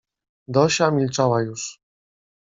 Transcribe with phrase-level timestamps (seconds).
[0.47, 1.79] "Dosia milczała już."